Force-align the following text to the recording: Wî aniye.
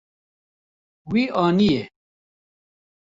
Wî 1.11 1.23
aniye. 1.45 1.83